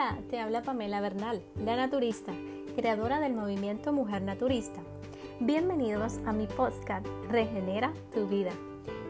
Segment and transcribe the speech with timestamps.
[0.00, 2.32] Hola, te habla Pamela Bernal, la naturista,
[2.74, 4.80] creadora del movimiento Mujer Naturista.
[5.40, 8.50] Bienvenidos a mi podcast Regenera tu vida.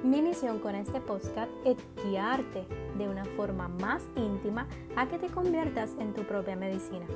[0.03, 2.67] Mi misión con este podcast es guiarte
[2.99, 4.67] de una forma más íntima
[4.97, 7.07] a que te conviertas en tu propia medicina.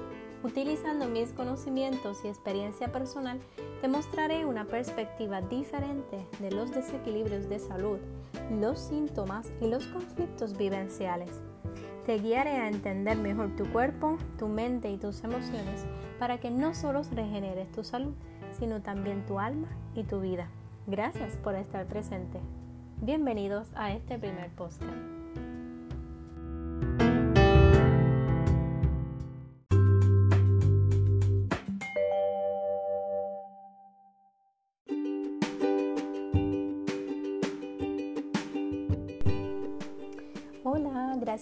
[0.45, 3.41] Utilizando mis conocimientos y experiencia personal,
[3.81, 7.99] te mostraré una perspectiva diferente de los desequilibrios de salud,
[8.53, 11.41] los síntomas y los conflictos vivenciales
[12.05, 15.87] te guiaré a entender mejor tu cuerpo, tu mente y tus emociones
[16.19, 18.15] para que no solo regeneres tu salud,
[18.59, 20.49] sino también tu alma y tu vida.
[20.87, 22.41] Gracias por estar presente.
[23.01, 25.14] Bienvenidos a este primer podcast.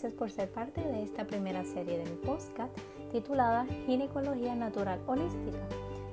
[0.02, 2.76] Gracias por ser parte de esta primera serie de mi podcast
[3.12, 5.60] titulada Ginecología Natural Holística,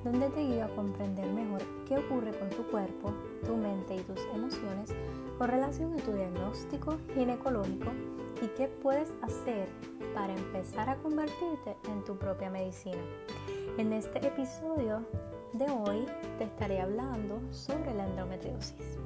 [0.04, 3.12] donde te guío a comprender mejor qué ocurre con tu cuerpo,
[3.44, 4.90] tu mente y tus emociones
[5.36, 7.90] con relación a tu diagnóstico ginecológico
[8.40, 9.66] y qué puedes hacer
[10.14, 13.02] para empezar a convertirte en tu propia medicina.
[13.76, 15.04] En este episodio
[15.54, 16.06] de hoy
[16.38, 18.98] te estaré hablando sobre la endometriosis.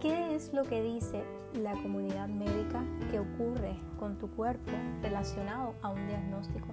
[0.00, 1.22] ¿Qué es lo que dice
[1.54, 4.72] la comunidad médica que ocurre con tu cuerpo
[5.02, 6.68] relacionado a un diagnóstico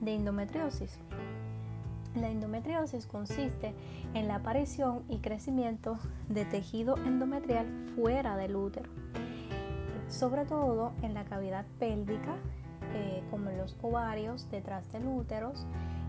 [0.00, 0.98] de endometriosis?
[2.14, 3.72] La endometriosis consiste
[4.14, 5.96] en la aparición y crecimiento
[6.28, 8.90] de tejido endometrial fuera del útero,
[10.08, 12.34] sobre todo en la cavidad pélvica,
[12.94, 15.52] eh, como en los ovarios, detrás del útero,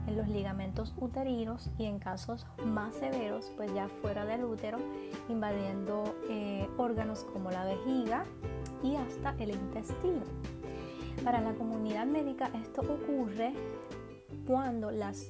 [0.07, 4.77] en los ligamentos uterinos y en casos más severos, pues ya fuera del útero,
[5.29, 8.25] invadiendo eh, órganos como la vejiga
[8.83, 10.21] y hasta el intestino.
[11.23, 13.53] Para la comunidad médica esto ocurre
[14.47, 15.27] cuando las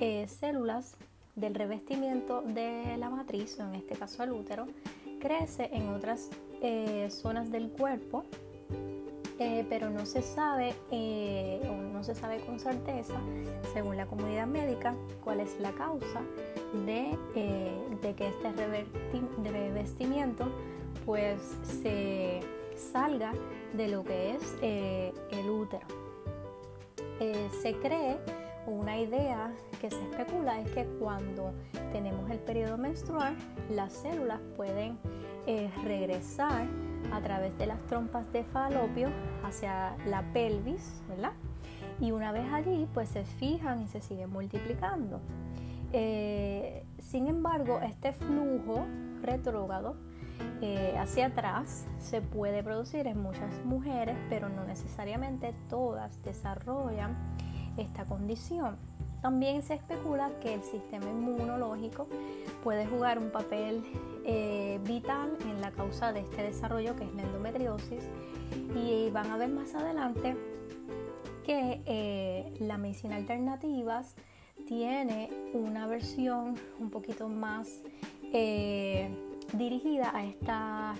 [0.00, 0.96] eh, células
[1.36, 4.66] del revestimiento de la matriz, en este caso el útero,
[5.20, 6.30] crece en otras
[6.60, 8.24] eh, zonas del cuerpo
[9.68, 13.14] pero no se sabe o no se sabe con certeza,
[13.74, 14.94] según la comunidad médica,
[15.24, 16.20] cuál es la causa
[16.86, 18.52] de, eh, que este
[19.42, 20.46] revestimiento
[21.04, 22.38] pues se
[22.76, 23.32] salga
[23.72, 25.86] de lo que es el útero.
[27.60, 28.16] se cree
[28.68, 31.52] una idea que se especula es que cuando
[31.90, 33.36] tenemos el periodo menstrual,
[33.70, 35.00] las células pueden
[35.82, 36.68] regresar
[37.12, 39.08] a través de las trompas de falopio
[39.42, 41.32] hacia la pelvis, ¿verdad?
[42.00, 45.20] Y una vez allí, pues se fijan y se siguen multiplicando.
[45.92, 48.86] Eh, sin embargo, este flujo
[49.22, 49.96] retrógrado
[50.60, 57.16] eh, hacia atrás se puede producir en muchas mujeres, pero no necesariamente todas desarrollan
[57.76, 58.76] esta condición.
[59.22, 62.06] También se especula que el sistema inmunológico
[62.62, 63.82] puede jugar un papel
[64.24, 68.04] eh, vital en la causa de este desarrollo que es la endometriosis
[68.76, 70.36] y van a ver más adelante
[71.48, 74.14] que eh, la medicina alternativas
[74.66, 77.80] tiene una versión un poquito más
[78.34, 79.08] eh,
[79.54, 80.94] dirigida a esta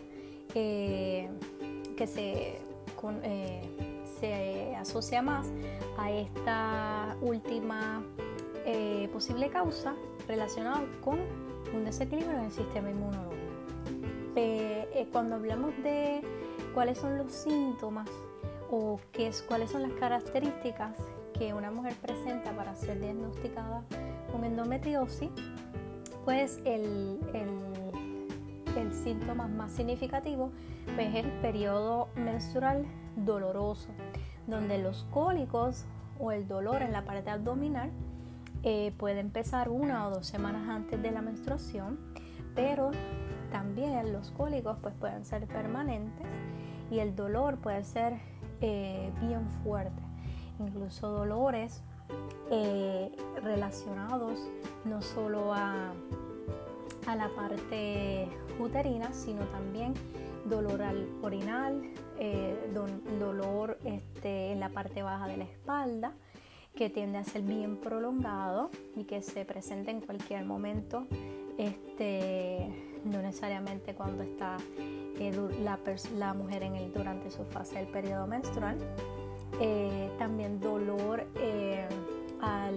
[0.54, 2.58] que se
[4.18, 5.46] se asocia más
[5.98, 8.02] a esta última
[8.64, 9.94] eh, posible causa
[10.26, 11.18] relacionada con
[11.74, 13.36] un desequilibrio en el sistema inmunológico.
[14.36, 16.22] Eh, cuando hablamos de
[16.72, 18.08] cuáles son los síntomas
[18.70, 20.96] o qué es, cuáles son las características
[21.32, 23.82] que una mujer presenta para ser diagnosticada
[24.32, 25.30] con endometriosis,
[26.24, 27.18] pues el,
[28.76, 30.50] el síntoma más significativo
[30.94, 32.86] pues, es el periodo menstrual
[33.16, 33.88] doloroso,
[34.46, 35.84] donde los cólicos
[36.18, 37.90] o el dolor en la parte abdominal
[38.62, 41.98] eh, puede empezar una o dos semanas antes de la menstruación,
[42.54, 42.90] pero
[43.50, 46.26] también los cólicos pues, pueden ser permanentes
[46.90, 48.18] y el dolor puede ser
[48.60, 50.02] eh, bien fuerte,
[50.58, 51.82] incluso dolores
[52.50, 53.10] eh,
[53.42, 54.40] relacionados
[54.84, 55.92] no solo a,
[57.06, 58.28] a la parte
[58.58, 59.94] uterina, sino también
[60.48, 61.82] dolor al orinal,
[62.18, 62.56] eh,
[63.18, 66.14] dolor este, en la parte baja de la espalda,
[66.74, 71.06] que tiende a ser bien prolongado y que se presenta en cualquier momento,
[71.58, 74.56] este, no necesariamente cuando está
[75.20, 78.78] eh, la, mujer en el, durante su fase del periodo menstrual.
[79.60, 81.24] Eh, también dolor
[82.40, 82.74] al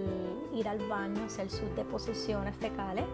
[0.52, 3.04] ir al baño, hacer sus deposiciones fecales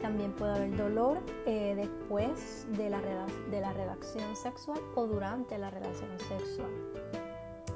[0.00, 3.00] también puede haber dolor eh, después de la,
[3.50, 6.70] de la redacción sexual o durante la relación sexual.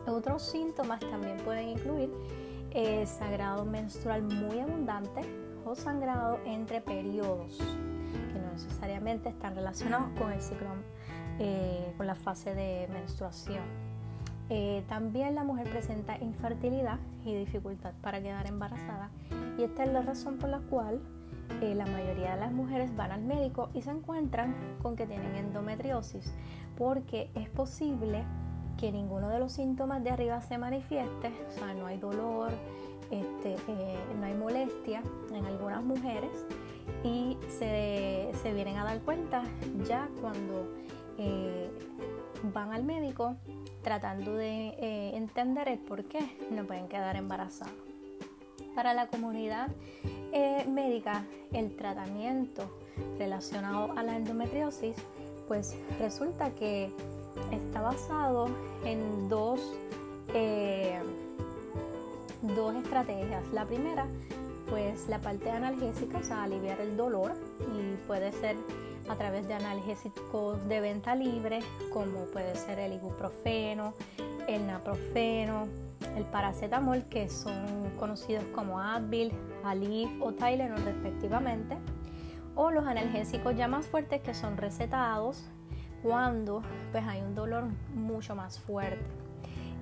[0.07, 2.11] Otros síntomas también pueden incluir
[2.71, 5.21] eh, sangrado menstrual muy abundante
[5.65, 7.59] o sangrado entre periodos,
[8.63, 10.69] necesariamente están relacionados con el ciclo,
[11.39, 13.63] eh, con la fase de menstruación.
[14.51, 19.11] Eh, también la mujer presenta infertilidad y dificultad para quedar embarazada
[19.59, 21.01] y esta es la razón por la cual
[21.61, 26.35] la mayoría de las mujeres van al médico y se encuentran con que tienen endometriosis
[26.77, 28.25] porque es posible
[28.79, 32.51] que ninguno de los síntomas de arriba se manifieste, o sea, no hay dolor,
[33.11, 35.03] este, eh, no hay molestia
[35.33, 36.47] en algunas mujeres
[37.03, 39.43] y se, vienen a dar cuenta
[39.87, 40.69] ya cuando
[41.19, 41.71] eh,
[42.53, 43.37] van al médico
[43.83, 47.75] tratando de eh, entender el por qué no pueden quedar embarazados.
[48.75, 49.69] Para la comunidad
[50.67, 52.69] médica, el tratamiento
[53.19, 54.97] relacionado a la endometriosis,
[55.47, 56.91] pues resulta que
[57.51, 58.47] está basado
[58.85, 59.61] en dos,
[60.35, 61.01] eh,
[62.43, 63.47] dos estrategias.
[63.53, 64.07] La primera,
[64.69, 67.33] pues la parte analgésica, o sea, aliviar el dolor
[67.75, 68.57] y puede ser
[69.09, 71.61] a través de analgésicos de venta libre,
[71.93, 73.95] como puede ser el ibuprofeno,
[74.49, 75.67] el naprofeno,
[76.17, 79.33] el paracetamol, que son conocidos como Advil,
[79.65, 81.77] Alif o Tylenol respectivamente,
[82.55, 85.45] o los analgésicos ya más fuertes que son recetados
[86.03, 86.63] cuando
[86.93, 87.65] pues hay un dolor
[87.95, 89.05] mucho más fuerte.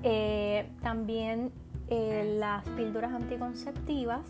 [0.05, 1.53] Eh, también
[1.89, 4.23] eh, las píldoras anticonceptivas,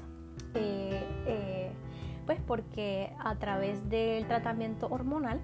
[0.55, 1.71] eh,
[2.27, 5.41] pues porque a través del tratamiento hormonal,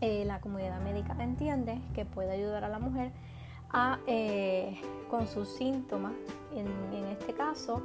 [0.00, 3.10] la comunidad médica entiende que puede ayudar a la mujer
[3.70, 3.98] a,
[5.10, 6.12] con sus síntomas,
[6.54, 7.82] en, este caso,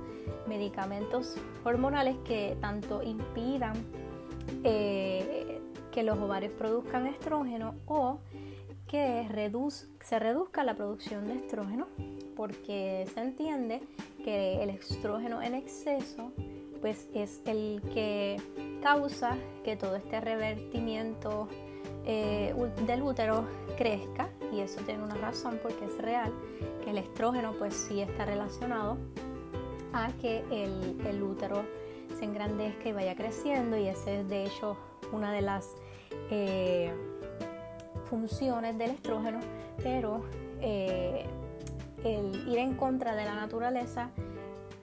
[0.47, 3.73] medicamentos hormonales que tanto impidan
[5.93, 8.19] que los ovarios produzcan estrógeno o
[8.87, 9.27] que
[10.01, 11.87] se reduzca la producción de estrógeno
[12.35, 13.81] porque se entiende
[14.23, 16.31] que el estrógeno en exceso
[16.81, 18.37] pues es el que
[18.81, 21.47] causa que todo este revertimiento
[22.05, 22.53] eh,
[22.85, 23.47] del útero
[23.77, 26.33] crezca y eso tiene una razón porque es real
[26.83, 28.97] que el estrógeno pues sí está relacionado
[29.93, 31.63] a que el, útero
[32.17, 34.75] se engrandezca y vaya creciendo y ese es de hecho
[35.11, 35.75] una de las
[36.31, 36.91] eh,
[38.09, 39.39] funciones del estrógeno,
[39.81, 40.21] pero
[40.61, 41.25] eh,
[42.03, 44.09] el ir en contra de la naturaleza,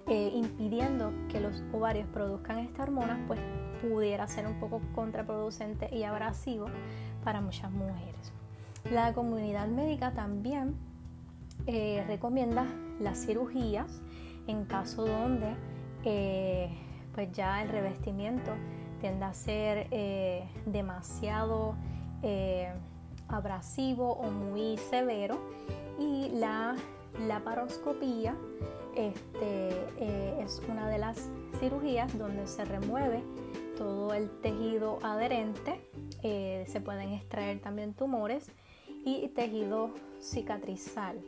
[0.08, 3.40] eh, impidiendo que los ovarios produzcan esta hormona, pues
[3.82, 6.66] pudiera ser un poco contraproducente y abrasivo
[7.24, 8.32] para muchas mujeres.
[8.90, 10.76] La comunidad médica también
[12.06, 12.66] recomienda
[12.98, 14.00] las cirugías
[14.48, 15.54] en caso donde
[17.14, 18.52] pues ya el revestimiento
[19.00, 21.74] tiende a ser eh, demasiado
[22.22, 22.72] eh,
[23.28, 25.38] abrasivo o muy severo
[25.98, 26.76] y la
[27.18, 28.36] laparoscopía
[28.94, 33.22] este, eh, es una de las cirugías donde se remueve
[33.76, 35.80] todo el tejido adherente,
[36.22, 38.50] se pueden extraer también tumores
[39.04, 39.90] y tejido
[40.20, 41.18] cicatrizal.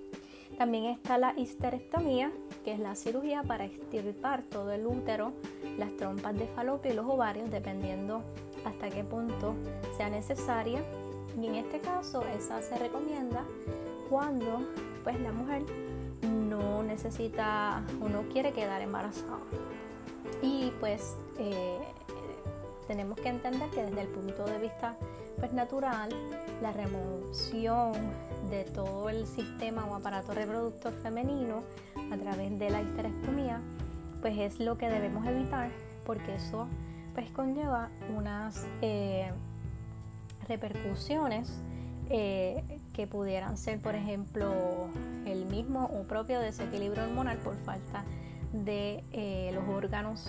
[0.59, 2.31] También está la histerectomía,
[2.65, 5.33] que es la cirugía para extirpar todo el útero,
[5.79, 8.23] las trompas de falopio y los ovarios, dependiendo
[8.65, 9.55] hasta qué punto
[9.97, 10.85] sea necesaria.
[11.41, 13.45] Y en este caso, esa se recomienda
[14.11, 14.61] cuando
[15.03, 15.63] pues, la mujer
[16.23, 19.39] no necesita o no quiere quedar embarazada.
[20.41, 21.79] Y pues eh,
[22.87, 24.97] tenemos que entender que desde el punto de vista
[25.39, 26.11] pues, natural,
[26.61, 27.93] la remoción
[28.51, 31.63] de todo el sistema o aparato reproductor femenino
[32.13, 33.61] a través de la histerectomía,
[34.21, 35.71] pues es lo que debemos evitar
[36.05, 36.67] porque eso
[37.15, 39.31] pues conlleva unas eh,
[40.49, 41.53] repercusiones
[42.11, 44.89] eh, que pudieran ser, por ejemplo,
[45.27, 48.05] el mismo o propio desequilibrio hormonal por falta
[48.53, 50.29] de eh, los órganos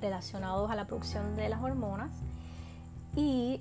[0.00, 2.10] relacionados a la producción de las hormonas
[3.16, 3.60] y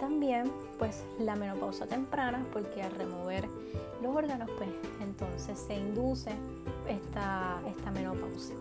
[0.00, 3.48] también pues la menopausa temprana porque al remover
[4.02, 4.70] los órganos pues
[5.00, 6.30] entonces se induce
[6.88, 8.56] esta, esta menopausia.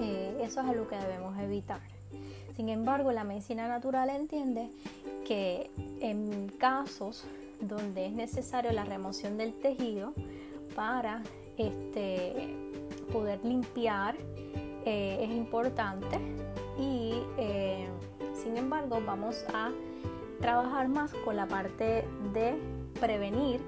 [0.00, 1.80] Eh, eso es algo que debemos evitar.
[2.58, 4.68] Sin embargo, la medicina natural entiende
[5.24, 7.24] que en casos
[7.60, 10.12] donde es necesario la remoción del tejido
[10.74, 11.22] para
[11.56, 12.56] este,
[13.12, 14.16] poder limpiar
[14.84, 16.18] eh, es importante.
[16.80, 17.86] Y eh,
[18.34, 19.70] sin embargo vamos a
[20.40, 22.58] trabajar más con la parte de
[22.98, 23.60] prevenir,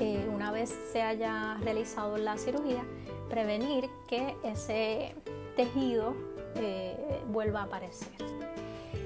[0.00, 2.84] eh, una vez se haya realizado la cirugía,
[3.30, 5.14] prevenir que ese
[5.54, 8.12] tejido eh, vuelva a aparecer.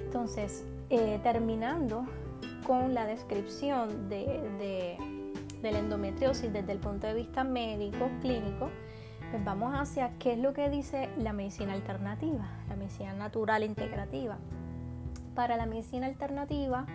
[0.05, 2.07] Entonces, eh, terminando
[2.67, 4.97] con la descripción de,
[5.63, 8.71] la endometriosis desde el punto de vista médico, clínico,
[9.31, 14.39] pues vamos hacia qué es lo que dice la medicina alternativa, la medicina natural integrativa.
[15.35, 16.87] Para la medicina alternativa,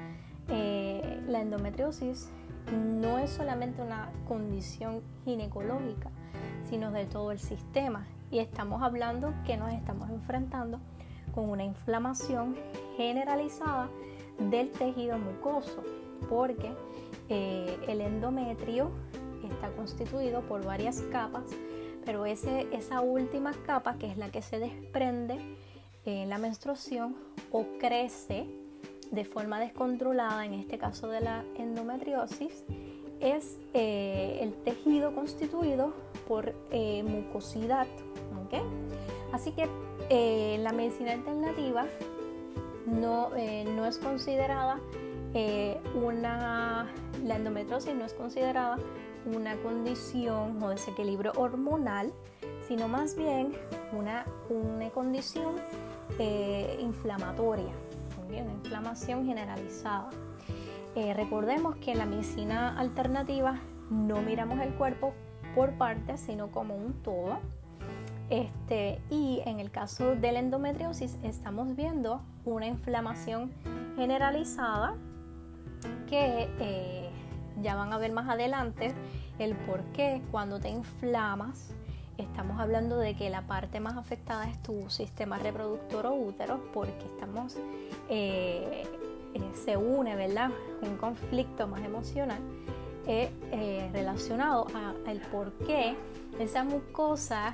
[0.50, 2.32] eh, la endometriosis
[2.72, 6.10] no es solamente una condición ginecológica,
[6.70, 8.08] sino de todo el sistema.
[8.34, 10.80] Y estamos hablando que nos estamos enfrentando
[11.36, 12.56] con una inflamación
[12.98, 13.92] generalizada
[14.40, 15.84] del tejido mucoso,
[16.28, 16.74] porque
[17.30, 18.90] eh, el endometrio
[19.44, 21.44] está constituido por varias capas,
[22.06, 25.38] pero ese, esa última capa, que es la que se desprende
[26.04, 27.16] en la menstruación
[27.52, 28.48] o crece
[29.12, 32.66] de forma descontrolada, en este caso de la endometriosis,
[33.24, 35.94] es eh, el tejido constituido
[36.28, 37.88] por eh, mucosidad.
[39.32, 39.68] Así que
[40.10, 41.86] eh, la medicina alternativa
[42.86, 44.80] no, no es considerada
[45.96, 46.88] una,
[47.24, 48.78] la endometriosis no es considerada
[49.26, 52.14] una condición o desequilibrio hormonal,
[52.68, 53.54] sino más bien
[53.94, 55.56] una, una condición
[56.80, 57.74] inflamatoria
[58.42, 60.10] una inflamación generalizada.
[60.96, 65.14] Eh, recordemos que en la medicina alternativa no miramos el cuerpo
[65.56, 67.40] por partes, sino como un todo.
[68.30, 73.52] Este, y en el caso de la endometriosis estamos viendo una inflamación
[73.96, 74.96] generalizada
[76.08, 77.10] que eh,
[77.62, 78.94] ya van a ver más adelante
[79.40, 81.72] el por qué cuando te inflamas
[82.18, 87.06] estamos hablando de que la parte más afectada es tu sistema reproductor o útero porque
[87.06, 87.58] estamos
[88.10, 88.84] eh,
[89.34, 90.52] eh, se une verdad
[90.82, 92.40] un conflicto más emocional
[93.92, 94.66] relacionado
[95.06, 95.98] al por qué
[96.40, 97.54] esa mucosa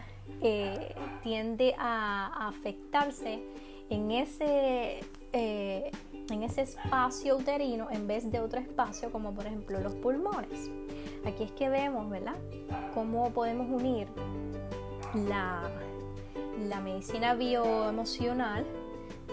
[1.24, 3.44] tiende a, afectarse
[3.90, 9.96] en ese en ese espacio uterino en vez de otro espacio como por ejemplo los
[9.96, 10.72] pulmones.
[11.26, 12.36] Aquí es que vemos verdad
[12.94, 14.08] cómo podemos unir
[15.28, 15.70] la,
[16.68, 18.66] la medicina bioemocional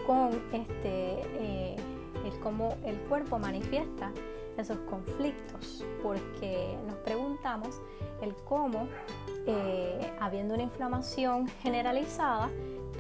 [0.07, 1.77] con este, eh,
[2.43, 4.13] cómo el cuerpo manifiesta
[4.57, 7.81] esos conflictos, porque nos preguntamos
[8.23, 8.89] el cómo,
[9.47, 12.51] eh, habiendo una inflamación generalizada,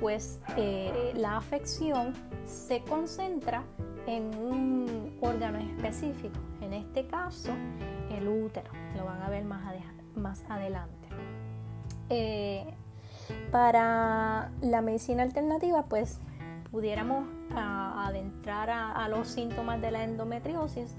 [0.01, 3.65] pues eh, la afección se concentra
[4.07, 7.51] en un órgano específico, en este caso
[8.11, 11.09] el útero, lo van a ver más, adelante.
[12.11, 12.65] Eh,
[13.51, 16.21] para la medicina alternativa, pues
[16.71, 17.27] pudiéramos
[17.57, 20.95] ah, adentrar a, los síntomas de la endometriosis,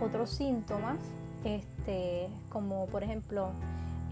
[0.00, 0.98] otros síntomas,
[1.44, 3.52] este, como por ejemplo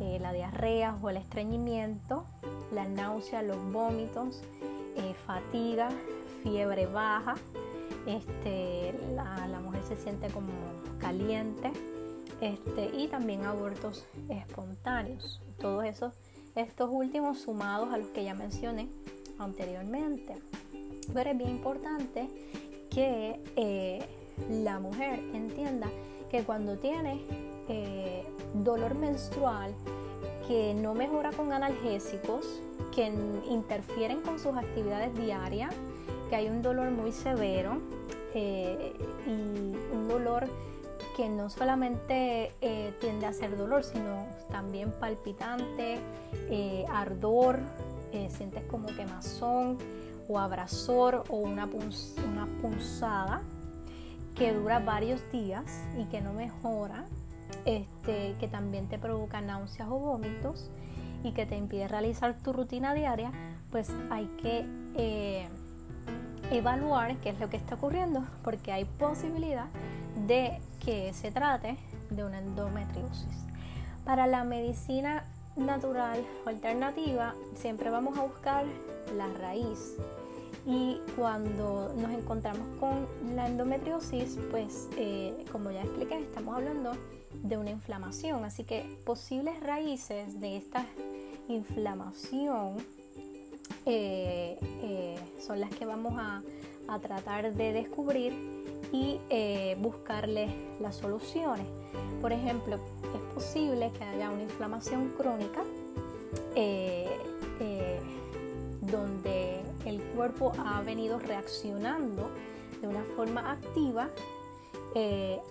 [0.02, 2.26] eh, la diarrea o el estreñimiento,
[2.73, 4.42] la náusea, los vómitos,
[4.97, 5.90] eh, fatiga,
[6.42, 7.37] fiebre baja,
[8.04, 10.50] este, la, mujer se siente como
[10.99, 11.71] caliente,
[12.40, 15.40] este, y también abortos espontáneos.
[15.61, 16.12] Todos esos,
[16.56, 18.88] estos últimos sumados a los que ya mencioné
[19.38, 20.35] anteriormente.
[21.14, 22.28] Pero es bien importante
[22.90, 24.04] que eh,
[24.50, 25.87] la mujer entienda
[26.28, 27.25] que cuando tiene
[28.54, 29.75] dolor menstrual
[30.47, 32.61] que no mejora con analgésicos,
[32.94, 33.06] que
[33.49, 35.75] interfieren con sus actividades diarias,
[36.28, 37.78] que hay un dolor muy severo
[38.35, 38.94] eh,
[39.26, 40.49] y un dolor
[41.16, 45.99] que no solamente eh, tiende a ser dolor, sino también palpitante,
[46.50, 47.61] eh, ardor,
[48.28, 49.78] sientes como quemazón
[50.28, 51.66] o abrasor o una
[52.61, 53.40] punzada
[54.35, 55.64] que dura varios días
[55.99, 57.06] y que no mejora,
[57.64, 60.71] este, que también te provoca náuseas o vómitos
[61.23, 63.32] y que te impide realizar tu rutina diaria,
[63.71, 64.66] pues hay que
[66.50, 69.66] evaluar qué es lo que está ocurriendo porque hay posibilidad
[70.26, 71.76] de que se trate
[72.11, 73.44] de una endometriosis.
[74.04, 75.25] Para la medicina
[75.56, 78.64] natural o alternativa siempre vamos a buscar
[79.16, 79.97] la raíz
[80.66, 86.92] y cuando nos encontramos con la endometriosis pues eh, como ya expliqué estamos hablando
[87.42, 90.86] de una inflamación así que posibles raíces de esta
[91.48, 92.76] inflamación
[93.84, 96.42] eh, eh, son las que vamos a,
[96.88, 98.32] a tratar de descubrir
[98.92, 100.48] y eh, buscarle
[100.80, 101.66] las soluciones.
[102.20, 105.62] Por ejemplo, es posible que haya una inflamación crónica
[108.82, 112.30] donde el cuerpo ha venido reaccionando
[112.80, 114.10] de una forma activa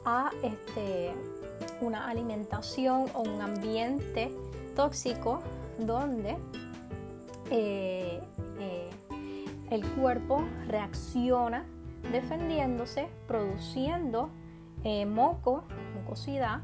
[0.05, 1.13] a este,
[1.81, 4.31] una alimentación o un ambiente
[4.75, 5.41] tóxico
[5.79, 6.37] donde
[9.71, 11.65] el cuerpo reacciona
[12.11, 14.29] defendiéndose, produciendo
[14.83, 15.63] eh, moco,
[15.95, 16.61] mucosidad,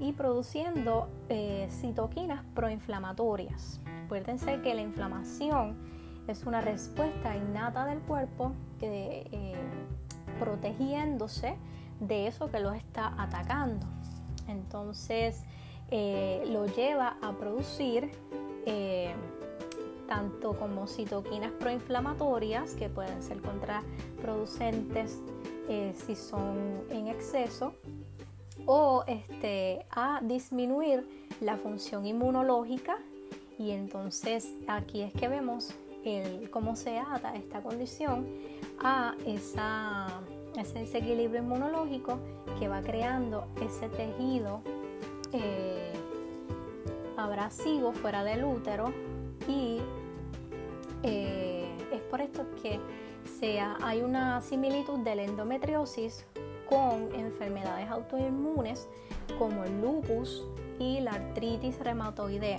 [0.00, 3.80] y produciendo eh, citoquinas proinflamatorias.
[4.04, 5.76] Acuérdense que la inflamación
[6.28, 9.56] es una respuesta innata del cuerpo que, eh,
[10.38, 11.56] protegiéndose
[11.98, 13.86] de eso que lo está atacando.
[14.48, 15.44] Entonces
[15.90, 18.10] eh, lo lleva a producir
[20.06, 25.22] tanto como citoquinas proinflamatorias que pueden ser contraproducentes
[26.06, 27.72] si son en exceso
[28.66, 31.08] o este, a disminuir
[31.40, 32.98] la función inmunológica.
[33.58, 35.74] Y entonces aquí es que vemos
[36.04, 38.26] el, cómo se ata esta condición
[38.80, 40.20] a esa,
[40.58, 42.18] ese desequilibrio inmunológico
[42.58, 44.60] que va creando ese tejido
[45.32, 45.92] eh,
[47.16, 48.92] abrasivo fuera del útero
[49.46, 49.78] y
[51.02, 52.80] eh, es por esto que
[53.40, 56.24] sea, hay una similitud de la endometriosis
[56.68, 58.88] con enfermedades autoinmunes
[59.38, 60.44] como el lupus
[60.78, 62.58] y la artritis reumatoidea,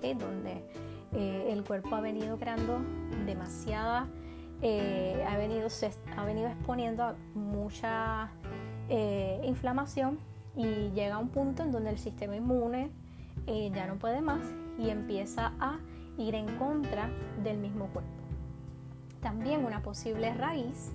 [0.00, 0.62] donde
[1.12, 2.80] eh, el cuerpo ha venido creando
[3.26, 4.06] demasiada,
[4.62, 5.68] eh, ha, venido,
[6.16, 8.30] ha venido exponiendo a mucha
[8.88, 10.18] eh, inflamación
[10.56, 12.90] y llega a un punto en donde el sistema inmune
[13.46, 14.42] ya no puede más
[14.78, 15.78] y empieza a
[16.18, 17.08] ir en contra
[17.42, 18.10] del mismo cuerpo.
[19.20, 20.92] También una posible raíz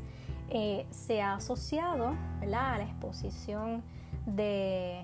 [0.49, 2.45] eh, se ha asociado a
[2.77, 3.83] la exposición
[4.25, 5.03] de,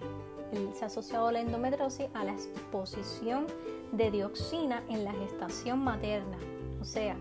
[0.74, 3.48] se ha asociado la endometriosis a la exposición
[3.92, 6.38] de dioxina en la gestación materna.
[6.82, 7.18] O sea,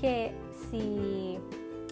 [0.00, 0.34] que
[0.70, 1.38] si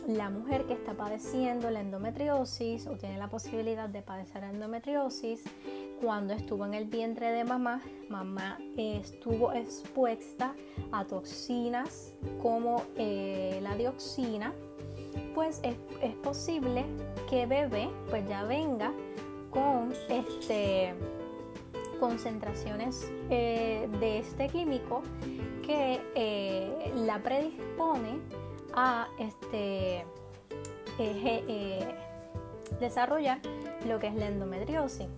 [0.06, 5.42] la mujer que está padeciendo la endometriosis o tiene la posibilidad de padecer endometriosis,
[6.00, 10.54] cuando estuvo en el vientre de mamá, mamá estuvo expuesta
[10.92, 14.52] a toxinas como eh, la dioxina,
[15.34, 15.76] pues es,
[16.22, 16.84] posible
[17.28, 18.92] que bebé pues ya venga
[19.50, 20.94] con este
[22.00, 25.02] concentraciones eh, de este químico
[25.64, 28.18] que eh, la predispone
[28.76, 30.04] a este,
[30.98, 31.94] eh,
[32.78, 33.40] desarrollar
[33.86, 35.08] lo que es la endometriosis.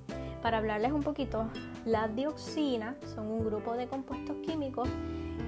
[0.42, 1.48] Para hablarles un poquito,
[1.84, 4.88] las dioxinas son un grupo de compuestos químicos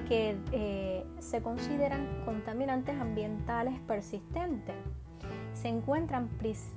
[0.08, 4.74] que eh, se consideran contaminantes ambientales persistentes.
[5.52, 6.28] Se encuentran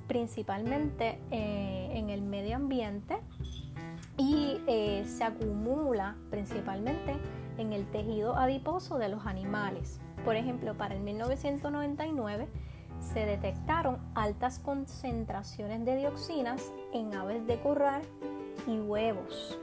[0.06, 3.16] principalmente eh, en el medio ambiente
[4.16, 7.16] y eh, se acumula principalmente
[7.58, 9.98] en el tejido adiposo de los animales.
[10.24, 12.48] Por ejemplo, para el 1999
[13.00, 18.02] se detectaron altas concentraciones de dioxinas en aves de corral
[18.66, 19.58] y huevos.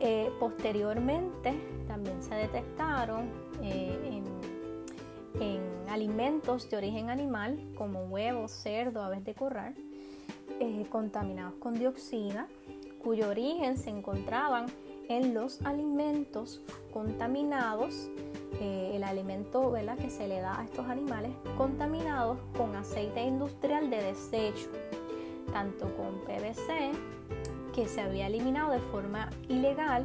[0.00, 1.54] Eh, posteriormente
[1.86, 3.30] también se detectaron
[3.62, 4.22] eh,
[5.40, 9.74] en, alimentos de origen animal como huevos, cerdo, aves de corral,
[10.58, 12.48] eh, contaminados con dioxina,
[13.02, 14.66] cuyo origen se encontraban
[15.16, 16.60] en los alimentos
[16.92, 18.08] contaminados,
[18.60, 24.68] el alimento que se le da a estos animales contaminados con aceite industrial de desecho,
[25.52, 26.92] tanto con PVC,
[27.74, 30.04] que se había eliminado de forma ilegal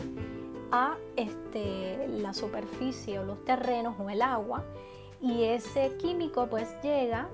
[0.71, 4.65] a este, la superficie o los terrenos o el agua
[5.21, 7.29] y ese químico pues llega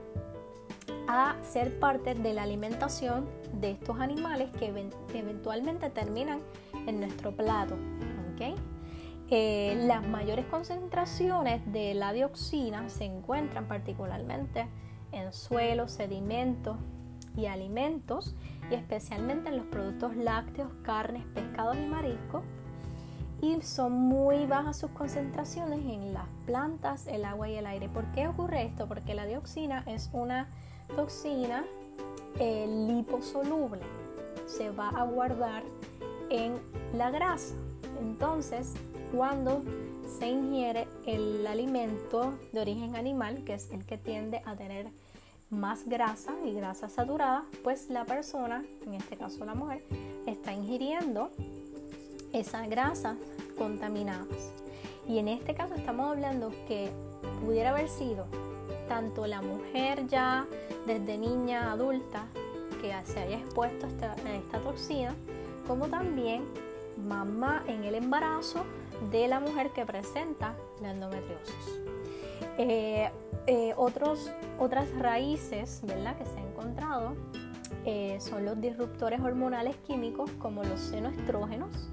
[1.08, 4.74] a ser parte de la alimentación de estos animales que,
[5.14, 6.40] eventualmente terminan
[6.88, 7.78] en nuestro plato.
[9.30, 14.68] Eh, las mayores concentraciones de la dioxina se encuentran particularmente
[15.12, 16.78] en suelos, sedimentos
[17.36, 18.36] y alimentos
[18.70, 22.44] y especialmente en los productos lácteos, carnes, pescados y mariscos.
[23.42, 27.90] Y son muy bajas sus concentraciones en las plantas, el agua y el aire.
[27.90, 28.88] ¿Por qué ocurre esto?
[28.88, 30.48] Porque la dioxina es una
[30.96, 31.66] toxina
[32.40, 33.82] eh, liposoluble.
[34.46, 35.64] Se va a guardar
[36.30, 36.56] en
[36.96, 37.56] la grasa.
[38.00, 38.74] Entonces,
[39.12, 39.62] cuando
[40.18, 44.88] se ingiere el alimento de origen animal, que es el que tiende a tener
[45.50, 49.84] más grasa y grasa saturada, pues la persona, en este caso la mujer,
[50.26, 51.30] está ingiriendo
[52.34, 53.18] esas grasas
[53.58, 54.52] contaminadas.
[55.08, 56.90] Y en este caso estamos hablando que
[57.46, 58.26] pudiera haber sido
[58.88, 60.46] tanto la mujer ya
[60.86, 62.26] desde niña adulta
[62.82, 65.16] que se haya expuesto a esta, toxina,
[65.68, 66.46] como también
[66.98, 68.66] mamá en el embarazo
[69.12, 71.82] de la mujer que presenta la endometriosis.
[72.58, 73.10] Eh,
[73.48, 76.16] eh, otros, otras raíces ¿verdad?
[76.18, 77.16] que se han encontrado
[77.86, 81.90] eh, son los disruptores hormonales químicos como los senoestrógenos,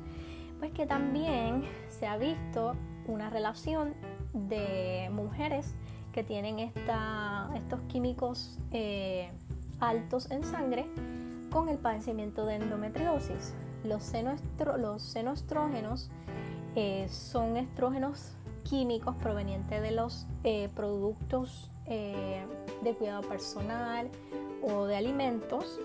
[0.59, 2.75] pues que también se ha visto
[3.07, 3.95] una relación
[4.33, 5.75] de mujeres
[6.13, 8.59] que tienen esta, estos químicos
[9.81, 10.87] altos en sangre
[11.51, 13.55] con el padecimiento de endometriosis.
[13.85, 16.11] Los, senoestrógenos
[16.77, 22.45] eh, son estrógenos químicos provenientes de los eh, productos eh,
[22.83, 24.11] de cuidado personal
[24.63, 25.81] o de alimentos,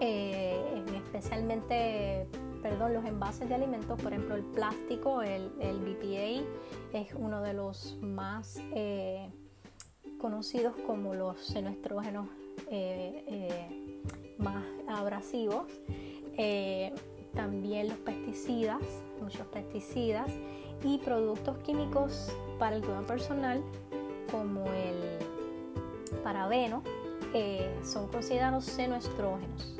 [0.00, 2.26] especialmente
[2.60, 6.42] perdón, los envases de alimentos, por ejemplo el plástico, el BPA
[6.92, 8.60] es uno de los más
[10.18, 12.28] conocidos como los senoestrógenos
[14.38, 15.66] más abrasivos.
[16.36, 16.92] Eh,
[17.34, 18.82] también los pesticidas,
[19.20, 20.30] muchos pesticidas
[20.82, 23.62] y productos químicos para el cuidado personal
[24.30, 25.18] como el
[26.22, 26.82] parabeno
[27.34, 29.76] eh, son considerados senoestrógenos.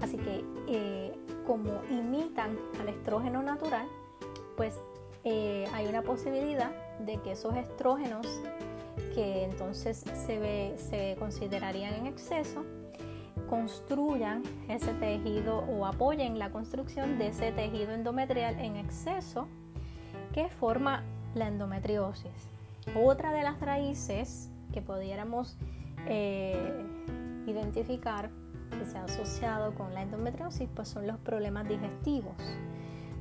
[0.00, 1.12] Así que eh,
[1.46, 3.86] como imitan al estrógeno natural,
[4.56, 4.74] pues
[5.72, 8.26] hay una posibilidad de que esos estrógenos
[9.14, 12.62] que entonces se considerarían en exceso
[13.48, 19.46] construyan ese tejido o apoyen la construcción de ese tejido endometrial en exceso
[20.32, 21.02] que forma
[21.34, 22.48] la endometriosis.
[22.94, 25.56] Otra de las raíces que pudiéramos
[26.06, 26.84] eh,
[27.46, 28.30] identificar
[28.70, 32.34] que se ha asociado con la endometriosis pues son los problemas digestivos,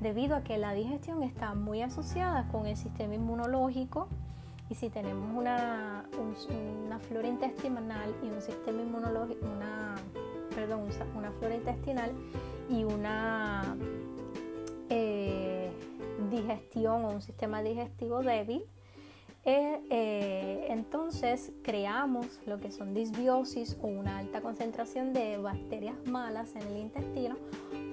[0.01, 4.07] debido a que la digestión está muy asociada con el sistema inmunológico
[4.73, 6.09] y si tenemos una,
[6.87, 9.93] una flora intestinal y un sistema inmunológico, una,
[10.55, 12.11] perdón, una flora intestinal
[12.67, 13.77] y una
[14.89, 15.69] eh,
[16.31, 18.65] digestión o un sistema digestivo débil,
[19.45, 26.55] eh, eh, entonces creamos lo que son disbiosis o una alta concentración de bacterias malas
[26.55, 27.35] en el intestino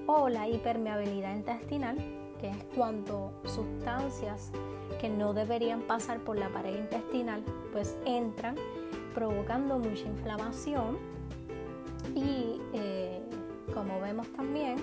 [0.06, 1.98] o la hipermeabilidad intestinal,
[2.40, 4.50] que es cuando sustancias
[5.00, 8.56] que no deberían pasar por la pared intestinal, pues entran
[9.14, 10.98] provocando mucha inflamación
[12.14, 13.20] y eh,
[13.74, 14.76] como vemos también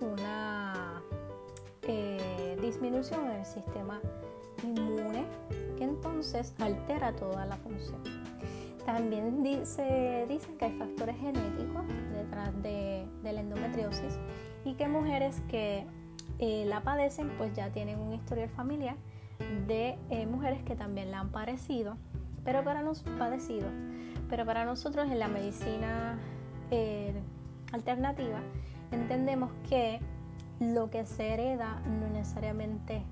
[0.00, 1.02] una
[1.82, 4.00] eh, disminución en el sistema
[4.62, 5.24] inmune
[5.76, 8.00] que entonces altera toda la función.
[8.84, 14.18] También se dice que hay factores genéticos detrás de, la endometriosis
[14.64, 15.86] y que mujeres que
[16.42, 18.96] eh, la padecen pues ya tienen un historial familiar
[19.66, 21.98] de eh, mujeres que también la han padecido,
[22.44, 23.68] pero para, nos, padecido,
[24.30, 26.18] pero para nosotros en la medicina
[26.70, 27.12] eh,
[27.72, 28.40] alternativa
[28.90, 30.00] entendemos que
[30.60, 33.02] lo que se hereda no es necesariamente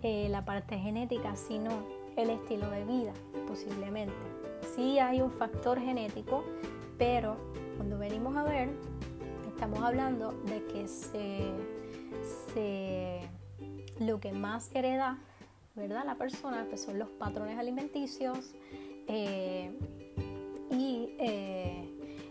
[0.00, 1.70] la parte genética, sino
[2.16, 3.12] el estilo de vida,
[3.48, 4.14] posiblemente.
[4.76, 6.44] Sí hay un factor genético,
[6.98, 7.36] pero
[7.76, 8.70] cuando venimos a ver,
[9.48, 11.52] estamos hablando de que se,
[14.00, 15.18] lo que más hereda
[15.78, 16.04] ¿verdad?
[16.04, 18.52] La persona, que son los patrones alimenticios
[19.06, 19.70] eh,
[20.70, 21.88] y eh,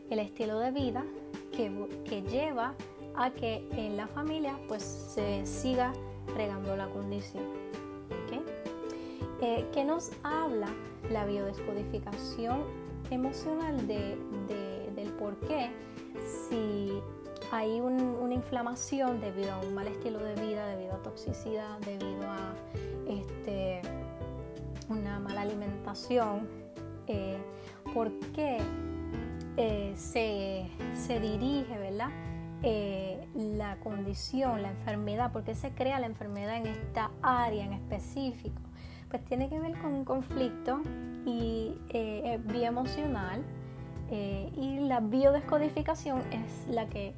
[0.10, 1.05] el estilo de vida
[1.55, 2.75] que, lleva
[3.15, 5.93] a que en la familia pues se siga
[6.36, 7.45] regando la condición.
[8.25, 8.43] ¿okay?
[9.41, 10.67] Eh, ¿Qué nos habla
[11.10, 12.63] la biodescodificación
[13.10, 14.17] emocional de,
[14.93, 15.69] del por qué
[16.49, 16.91] si
[17.51, 22.53] hay una inflamación debido a un mal estilo de vida, debido a toxicidad, debido a
[23.07, 23.81] este,
[24.89, 26.47] una mala alimentación,
[27.07, 27.38] eh,
[27.93, 28.57] por qué
[29.55, 32.10] eh, se, dirige ¿verdad?
[32.63, 37.73] Eh, la condición, la enfermedad, por qué se crea la enfermedad en esta área en
[37.73, 38.62] específico.
[39.10, 40.81] Pues tiene que ver con un conflicto
[41.25, 41.75] y
[42.45, 43.41] bioemocional
[44.12, 47.13] y la biodescodificación es la que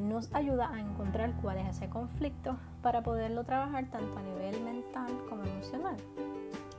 [0.00, 5.10] nos ayuda a encontrar cuál es ese conflicto para poderlo trabajar tanto a nivel mental
[5.28, 5.96] como emocional.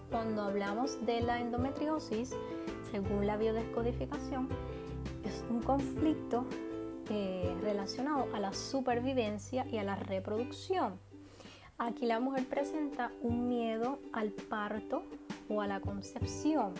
[0.09, 2.35] Cuando hablamos de la endometriosis,
[2.91, 4.47] según la biodescodificación,
[5.25, 6.45] es un conflicto
[7.09, 10.99] eh, relacionado a la supervivencia y a la reproducción.
[11.77, 15.03] Aquí la mujer presenta un miedo al parto
[15.49, 16.73] o a la concepción.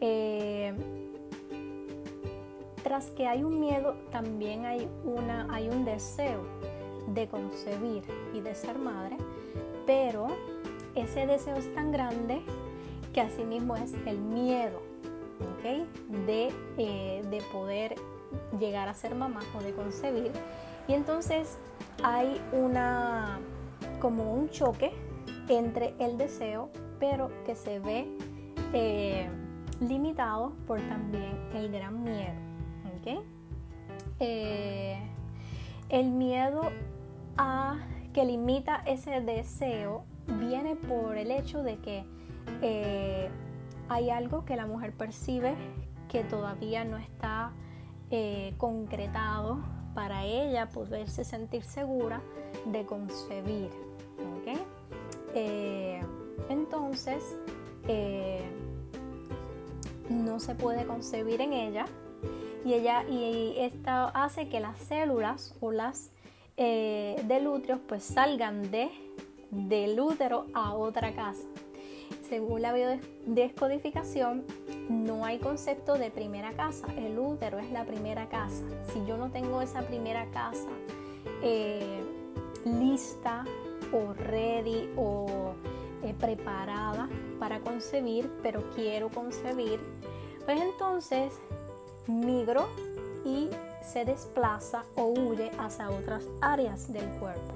[0.00, 0.74] Eh,
[2.82, 6.42] tras que hay un miedo, también hay, una, hay un deseo
[7.08, 8.02] de concebir
[8.34, 9.16] y de ser madre,
[9.86, 10.28] pero
[10.94, 12.42] ese deseo es tan grande
[13.12, 14.82] que asimismo es el miedo
[16.26, 17.94] de, eh, de poder
[18.58, 20.32] llegar a ser mamá o de concebir.
[20.86, 21.58] Y entonces
[22.02, 23.38] hay una
[24.00, 24.92] como un choque
[25.48, 28.06] entre el deseo, pero que se ve
[28.72, 29.28] eh,
[29.80, 32.47] limitado por también el gran miedo.
[34.20, 34.98] Eh,
[35.88, 36.70] el miedo
[37.36, 37.78] a
[38.12, 42.04] que limita ese deseo viene por el hecho de que
[42.62, 43.30] eh,
[43.88, 45.54] hay algo que la mujer percibe
[46.08, 47.52] que todavía no está
[48.10, 49.60] eh, concretado
[49.94, 52.20] para ella poderse sentir segura
[52.66, 53.70] de concebir.
[55.34, 56.00] Eh,
[56.48, 57.36] entonces,
[60.08, 61.84] no se puede concebir en ella
[62.68, 66.10] y ella y esto hace que las células o las
[66.56, 68.90] del útero pues salgan de
[69.50, 71.46] del útero a otra casa
[72.28, 74.44] según la biodescodificación,
[74.88, 76.86] no hay concepto de primera casa.
[76.96, 78.64] El útero es la primera casa.
[78.92, 80.68] Si yo no tengo esa primera casa
[81.42, 82.02] eh,
[82.64, 83.44] lista
[83.92, 85.54] o ready o
[86.02, 89.80] eh, preparada para concebir, pero quiero concebir,
[90.44, 91.32] pues entonces
[92.08, 92.68] migro
[93.24, 93.48] y
[93.82, 97.54] se desplaza o huye hacia otras áreas del cuerpo.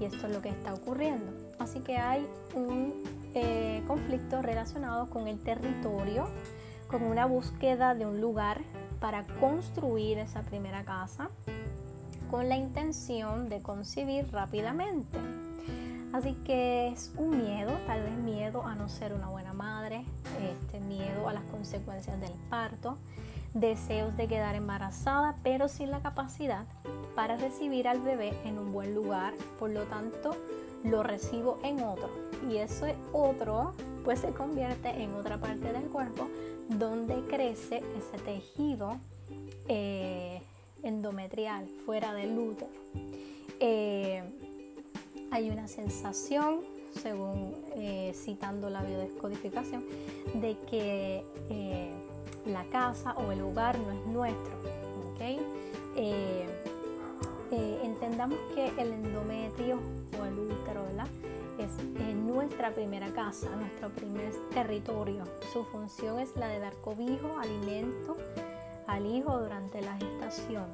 [0.00, 1.32] Y esto es lo que está ocurriendo.
[1.58, 2.92] Así que hay un
[3.34, 6.26] eh, conflictos relacionados con el territorio,
[6.88, 8.62] con una búsqueda de un lugar
[9.00, 11.28] para construir esa primera casa,
[12.30, 15.18] con la intención de concebir rápidamente.
[16.12, 20.04] Así que es un miedo, tal vez miedo a no ser una buena madre,
[20.50, 22.96] este miedo a las consecuencias del parto,
[23.60, 26.66] deseos de quedar embarazada, pero sin la capacidad
[27.14, 30.36] para recibir al bebé en un buen lugar, por lo tanto
[30.84, 32.10] lo recibo en otro
[32.48, 33.72] y ese otro
[34.04, 36.28] pues se convierte en otra parte del cuerpo
[36.68, 38.98] donde crece ese tejido
[39.68, 40.42] eh,
[40.82, 42.70] endometrial fuera del útero.
[43.58, 44.22] Eh,
[45.30, 46.60] hay una sensación,
[47.02, 49.84] según eh, citando la biodescodificación,
[50.34, 51.24] de que
[52.46, 54.56] la casa o el hogar no es nuestro.
[57.82, 59.78] entendamos que el endometrio
[60.20, 60.86] o el útero
[61.58, 65.24] es nuestra primera casa, nuestro primer territorio.
[65.52, 68.16] Su función es la de dar cobijo, alimento
[68.86, 70.66] al hijo durante la gestación.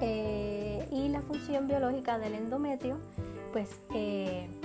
[0.00, 2.96] Eh, y la función biológica del endometrio,
[3.52, 4.59] pues eh, eh,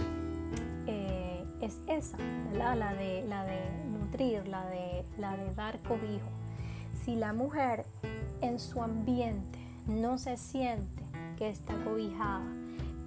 [1.62, 2.18] es esa,
[2.54, 3.60] La, de, la de
[3.91, 6.30] nutrir, la de, la de dar cobijo.
[7.04, 7.86] Si la mujer
[8.41, 11.04] en su ambiente no se siente
[11.38, 12.46] que está cobijada,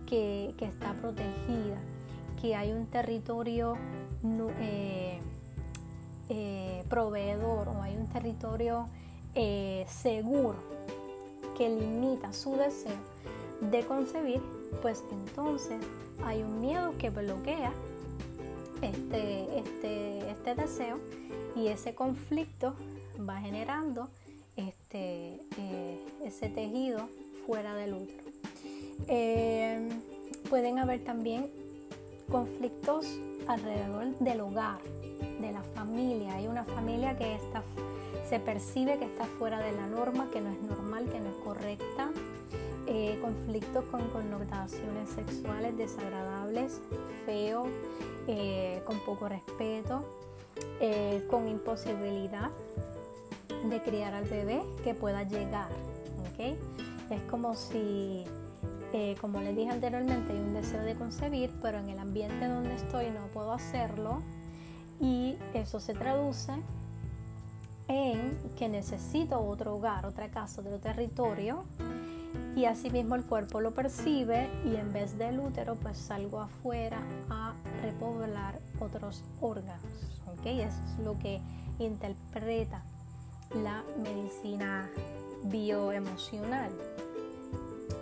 [0.07, 1.77] que, está protegida,
[2.41, 3.77] que hay un territorio
[4.61, 5.19] eh,
[6.29, 8.87] eh, proveedor o hay un territorio
[9.35, 10.57] eh, seguro
[11.57, 12.97] que limita su deseo
[13.61, 14.41] de concebir,
[14.83, 15.79] pues entonces
[16.25, 17.73] hay un miedo que bloquea
[18.83, 20.99] este, este, este deseo
[21.57, 22.75] y ese conflicto
[23.29, 24.09] va generando
[24.57, 25.41] este,
[26.25, 27.09] ese tejido
[27.47, 28.25] fuera del útero.
[29.07, 29.89] Eh,
[30.51, 31.51] pueden haber también
[32.31, 33.07] conflictos
[33.47, 34.81] alrededor del hogar,
[35.41, 36.35] de la familia.
[36.35, 37.63] Hay una familia que está,
[38.29, 41.37] se percibe que está fuera de la norma, que no es normal, que no es
[41.37, 42.11] correcta.
[42.91, 46.81] Eh, conflictos con connotaciones sexuales desagradables,
[47.27, 47.69] feos,
[48.27, 50.05] eh, con poco respeto,
[51.29, 52.51] con imposibilidad
[53.69, 55.69] de criar al bebé que pueda llegar.
[57.11, 58.25] Es como si,
[58.93, 62.75] eh, como les dije anteriormente, hay un deseo de concebir, pero en el ambiente donde
[62.75, 64.23] estoy no puedo hacerlo
[65.01, 66.53] y eso se traduce
[67.89, 71.65] en que necesito otro hogar, otra casa, otro territorio
[72.57, 77.55] y asimismo el cuerpo lo percibe y en vez del útero pues salgo afuera a
[77.83, 80.21] repoblar otros órganos.
[80.27, 80.61] ¿okay?
[80.61, 81.41] Eso es lo que
[81.79, 82.83] interpreta
[83.63, 84.91] la medicina
[85.45, 86.73] bioemocional.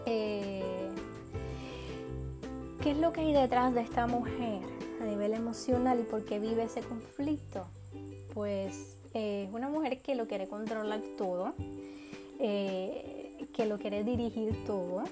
[0.06, 0.88] Eh,
[2.82, 4.60] ¿Qué es lo que hay detrás de esta mujer
[5.00, 7.66] a nivel emocional y por qué vive ese conflicto?
[8.32, 11.54] Pues eh, es una mujer que lo quiere controlar todo,
[12.38, 13.15] eh,
[13.52, 15.04] que lo quiere dirigir todo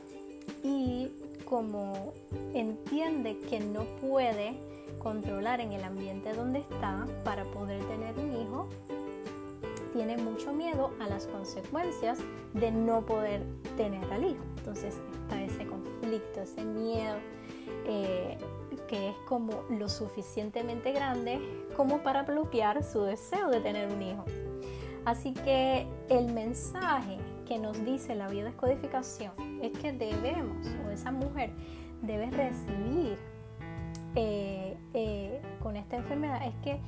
[0.62, 1.10] y
[1.44, 2.12] como
[2.54, 4.54] entiende que no puede
[4.98, 8.68] controlar en el ambiente donde está para poder tener un hijo,
[9.92, 12.18] tiene mucho miedo a las consecuencias
[12.54, 13.42] de no poder
[13.76, 14.42] tener al hijo.
[14.58, 17.16] Entonces está ese conflicto, ese miedo
[17.86, 18.38] eh,
[18.88, 21.40] que es como lo suficientemente grande
[21.76, 24.24] como para bloquear su deseo de tener un hijo.
[25.04, 31.50] Así que el mensaje que nos dice la biodescodificación es que debemos, o esa mujer
[32.02, 33.18] debe recibir
[34.14, 36.80] eh, eh, con esta enfermedad, es que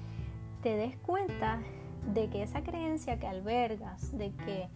[0.63, 1.61] te des cuenta
[2.13, 4.69] de que esa creencia que albergas, de que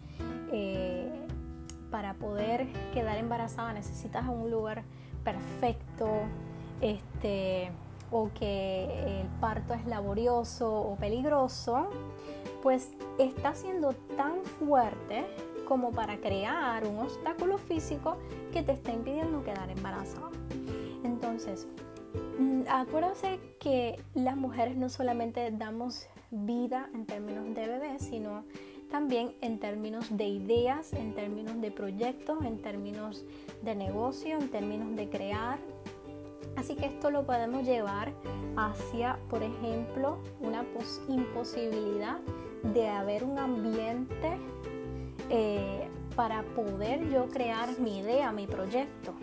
[0.51, 1.11] eh,
[1.89, 4.83] para poder quedar embarazada necesitas un lugar
[5.23, 6.09] perfecto,
[6.81, 7.71] este,
[8.11, 11.89] o que el parto es laborioso o peligroso,
[12.61, 15.25] pues está siendo tan fuerte
[15.67, 18.17] como para crear un obstáculo físico
[18.51, 20.29] que te está impidiendo quedar embarazada.
[21.03, 21.67] Entonces,
[22.39, 28.43] mm, acuérdense que las mujeres no solamente damos vida en términos de bebés, sino
[28.89, 33.23] también en términos de ideas, en términos de proyectos, en términos
[33.61, 35.59] de negocio, en términos de crear.
[36.57, 38.11] Así que esto lo podemos llevar
[38.57, 40.65] hacia, por ejemplo, una
[41.07, 42.19] imposibilidad
[42.63, 44.37] de haber un ambiente
[45.33, 49.13] eh, para poder yo crear mi idea, mi proyecto,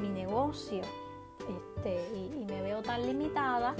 [0.00, 0.82] mi negocio.
[1.40, 3.74] Este, y, me veo tan limitada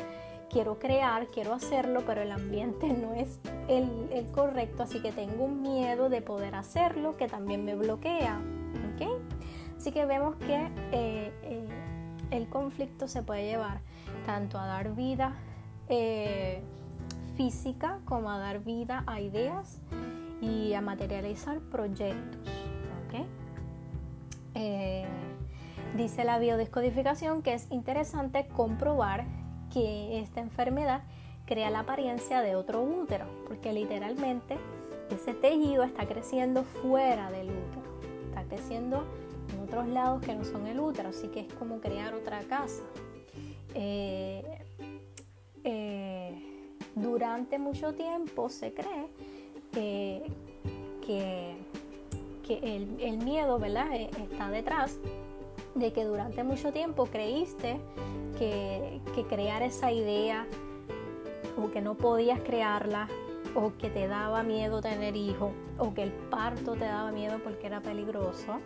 [0.50, 5.62] quiero crear, quiero hacerlo, pero el ambiente no es el, correcto, así que tengo un
[5.62, 8.40] miedo de poder hacerlo que también me bloquea.
[9.76, 10.56] Así que vemos que
[10.90, 11.68] eh, eh,
[12.30, 13.80] el conflicto se puede llevar
[14.24, 15.36] tanto a dar vida
[17.36, 19.80] física como a dar vida a ideas
[20.40, 22.40] y a materializar proyectos.
[25.96, 29.24] dice la biodescodificación que es interesante comprobar
[29.72, 31.02] que esta enfermedad
[31.46, 34.56] crea la apariencia de otro útero, porque literalmente
[35.10, 39.04] ese tejido está creciendo fuera del útero, está creciendo
[39.52, 42.82] en otros lados que no son el útero, así que es como crear otra casa.
[43.74, 44.42] Eh,
[45.64, 49.08] eh, durante mucho tiempo se cree
[49.76, 51.56] que,
[52.48, 53.92] el, miedo ¿verdad?
[53.92, 54.98] Eh, está detrás
[55.74, 57.78] de que durante mucho tiempo creíste
[58.38, 60.46] que, crear esa idea
[61.56, 63.08] o que no podías crearla
[63.54, 67.66] o que te daba miedo tener hijos o que el parto te daba miedo porque
[67.66, 68.60] era peligroso.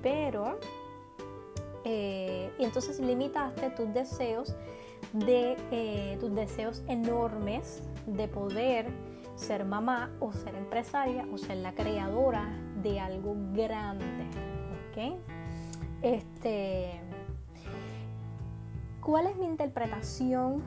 [0.00, 0.58] Pero,
[1.84, 4.54] eh, y entonces limitaste tus deseos
[5.12, 8.86] de eh, tus deseos enormes de poder
[9.38, 12.48] ser mamá o ser empresaria o ser la creadora
[12.82, 14.04] de algo grande.
[16.02, 17.00] Este,
[19.00, 20.62] ¿Cuál es mi interpretación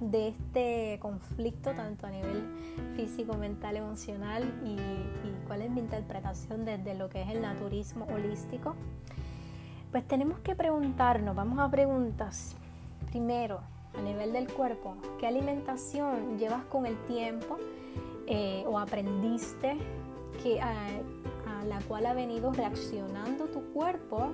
[0.00, 2.42] de este conflicto, tanto a nivel
[2.96, 4.76] físico, mental, emocional, y,
[5.46, 8.74] cuál es mi interpretación desde lo que es el naturismo holístico?
[9.92, 12.56] Pues tenemos que preguntarnos, vamos a preguntas.
[13.10, 13.60] Primero,
[13.96, 17.58] a nivel del cuerpo, ¿qué alimentación llevas con el tiempo
[18.30, 19.76] eh, o aprendiste
[20.42, 21.02] que, a
[21.66, 24.32] la cual ha venido reaccionando tu cuerpo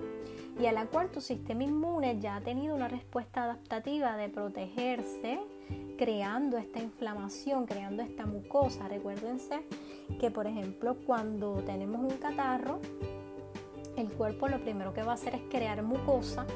[0.60, 5.40] y a la cual tu sistema inmune ya ha tenido una respuesta adaptativa de protegerse,
[5.98, 8.88] creando esta inflamación, creando esta mucosa.
[8.88, 9.62] Recuérdense
[10.18, 12.80] que, por ejemplo, cuando tenemos un catarro,
[13.96, 16.46] el cuerpo lo primero que va a hacer es crear mucosa,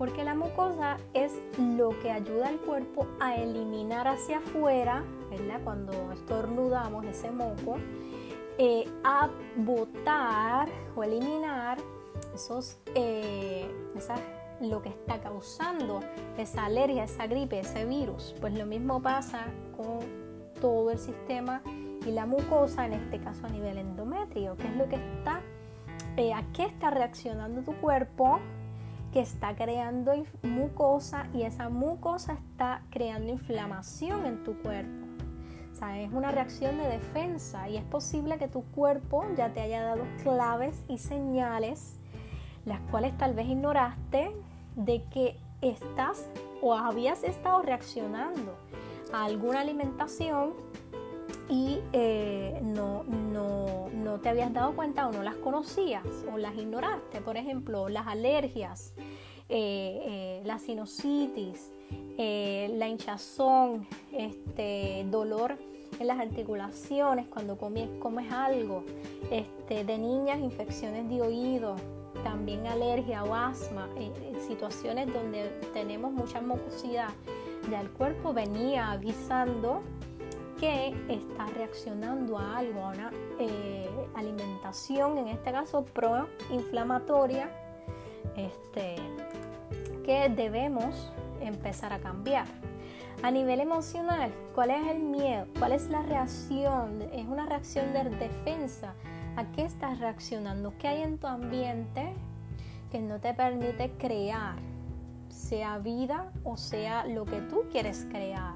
[0.00, 5.60] porque la mucosa es lo que ayuda al cuerpo a eliminar hacia afuera, ¿verdad?
[5.62, 7.76] Cuando estornudamos ese moco,
[8.56, 11.76] eh, a botar o eliminar
[12.34, 13.70] esos, eh,
[14.62, 16.00] lo que está causando
[16.38, 18.34] esa alergia, esa gripe, ese virus.
[18.40, 19.98] Pues lo mismo pasa con
[20.62, 21.60] todo el sistema
[22.06, 25.42] y la mucosa, en este caso a nivel endometrio, que es lo que está,
[26.16, 28.40] eh, a qué está reaccionando tu cuerpo,
[29.12, 35.06] que está creando mucosa y esa mucosa está creando inflamación en tu cuerpo.
[35.72, 39.60] O sea, es una reacción de defensa y es posible que tu cuerpo ya te
[39.60, 42.00] haya dado claves y señales
[42.64, 44.30] las cuales tal vez ignoraste
[44.76, 46.28] de que estás
[46.62, 48.56] o habías estado reaccionando
[49.12, 50.52] a alguna alimentación
[51.50, 53.04] y eh, no,
[54.22, 57.20] te habías dado cuenta o no las conocías o las ignoraste.
[57.22, 58.92] Por ejemplo, las alergias,
[59.48, 61.72] eh, eh, la sinusitis,
[62.18, 65.56] la hinchazón, este, dolor
[65.98, 67.88] en las articulaciones cuando comes,
[68.30, 68.84] algo,
[69.30, 71.76] este, de niñas infecciones de oído,
[72.22, 73.88] también alergia o asma,
[74.46, 77.08] situaciones donde tenemos mucha mucosidad,
[77.70, 79.80] ya el cuerpo venía avisando
[80.60, 87.50] que está reaccionando a algo, a una eh, alimentación, en este caso proinflamatoria,
[88.36, 88.96] este,
[90.04, 92.46] que debemos empezar a cambiar.
[93.22, 95.46] A nivel emocional, ¿cuál es el miedo?
[95.58, 97.02] ¿Cuál es la reacción?
[97.12, 98.94] Es una reacción de defensa
[99.36, 100.74] ¿A qué estás reaccionando?
[100.78, 102.12] ¿Qué hay en tu ambiente
[102.90, 104.56] que no te permite crear?
[105.28, 108.54] Sea vida o sea lo que tú quieres crear.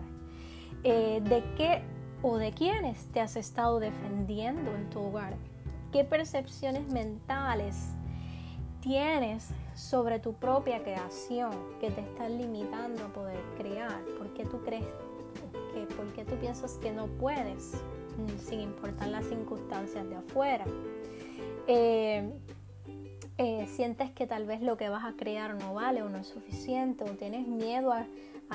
[0.83, 1.83] Eh, ¿De qué
[2.25, 5.35] o de quiénes te has estado defendiendo en tu hogar?
[5.93, 7.91] ¿Qué percepciones mentales
[8.81, 14.03] tienes sobre tu propia creación que te están limitando a poder crear?
[14.19, 14.87] ¿Por qué tú crees
[15.73, 17.75] que, por qué tú piensas que no puedes?
[18.17, 20.65] mm, sin importar las circunstancias de afuera.
[21.67, 22.31] Eh,
[23.39, 26.27] eh, sientes que tal vez lo que vas a crear no vale o no es
[26.27, 28.07] suficiente o tienes miedo a,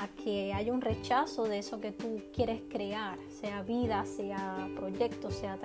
[0.08, 5.58] que haya un rechazo de eso que tú quieres crear, sea vida, sea proyecto, sea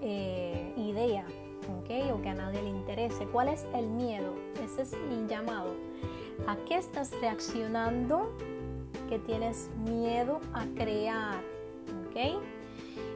[0.00, 1.24] eh, idea,
[1.80, 2.10] ¿okay?
[2.10, 3.26] o que a nadie le interese.
[3.26, 4.34] ¿Cuál es el miedo?
[4.62, 5.74] Ese es el llamado.
[6.46, 8.32] ¿A qué estás reaccionando
[9.08, 11.40] que tienes miedo a crear?
[12.08, 12.38] ¿okay?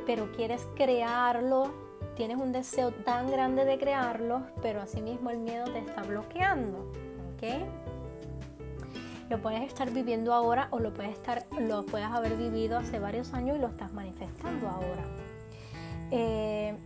[0.07, 1.71] Pero quieres crearlo
[2.17, 6.79] tienes un deseo tan grande de crearlo, pero asimismo el miedo te está bloqueando.
[7.35, 7.82] ¿ok?
[9.33, 13.33] Lo puedes estar viviendo ahora o lo puedes, estar, lo puedes haber vivido hace varios
[13.33, 15.07] años y lo estás manifestando ahora.
[16.11, 16.77] Eh,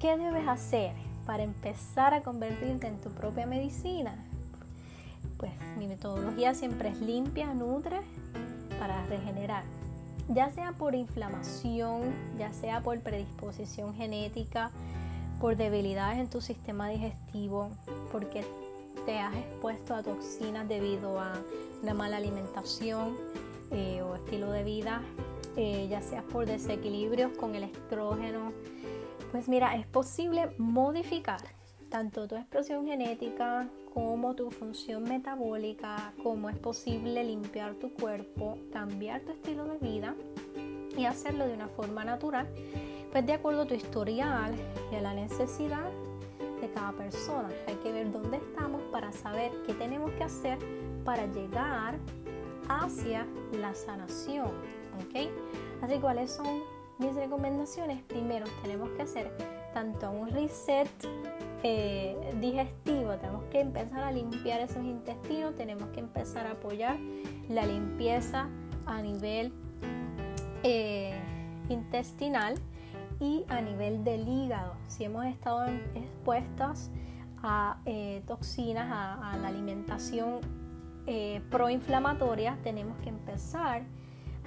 [0.00, 0.94] ¿Qué debes hacer
[1.26, 4.14] para empezar a convertirte en tu propia medicina?
[5.36, 8.00] Pues mi metodología siempre es limpia, nutre
[8.78, 9.64] para regenerar
[10.28, 14.70] ya sea por inflamación, ya sea por predisposición genética,
[15.38, 17.68] por debilidades en tu sistema digestivo,
[18.10, 18.42] porque
[19.04, 21.32] te has expuesto a toxinas debido a
[21.82, 23.16] una mala alimentación
[23.70, 25.02] eh, o estilo de vida,
[25.56, 28.52] eh, ya sea por desequilibrios con el estrógeno,
[29.30, 31.40] pues mira, es posible modificar
[31.88, 39.20] tanto tu expresión genética como tu función metabólica, cómo es posible limpiar tu cuerpo, cambiar
[39.20, 40.14] tu estilo de vida
[40.96, 42.48] y hacerlo de una forma natural,
[43.10, 44.54] pues de acuerdo a tu historial
[44.90, 45.90] y a la necesidad
[46.74, 47.48] cada persona.
[47.66, 50.58] Hay que ver dónde estamos para saber qué tenemos que hacer
[51.04, 51.98] para llegar
[52.68, 53.26] hacia
[53.60, 54.46] la sanación.
[54.46, 55.30] ¿ok?
[55.82, 56.62] Así cuáles son
[56.98, 58.02] mis recomendaciones.
[58.02, 59.36] Primero tenemos que hacer
[59.74, 60.88] tanto un reset
[61.62, 66.98] eh, digestivo, tenemos que empezar a limpiar esos intestinos, tenemos que empezar a apoyar
[67.48, 68.48] la limpieza
[68.86, 69.52] a nivel
[70.62, 71.18] eh,
[71.68, 72.54] intestinal
[73.22, 74.74] y a nivel del hígado.
[74.88, 76.90] Si hemos estado expuestas
[77.42, 80.40] a eh, toxinas, a, la alimentación
[81.50, 83.82] proinflamatoria, tenemos que empezar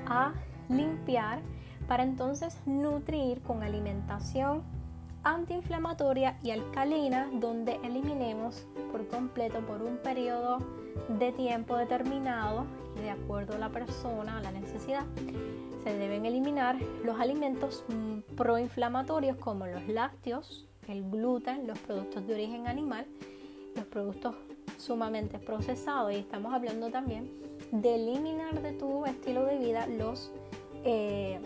[0.07, 0.33] a
[0.69, 1.41] limpiar
[1.87, 4.63] para entonces nutrir con alimentación
[5.23, 10.59] antiinflamatoria y alcalina donde eliminemos por completo por un periodo
[11.09, 12.65] de tiempo determinado
[12.95, 15.03] de acuerdo a la persona, a la necesidad,
[15.85, 17.85] se deben eliminar los alimentos
[18.35, 23.05] proinflamatorios como los lácteos, el gluten, los productos de origen animal,
[23.75, 24.35] los productos
[24.77, 27.31] sumamente procesados y estamos hablando también
[27.71, 30.31] de eliminar de tu estilo de vida los
[30.83, 31.39] eh,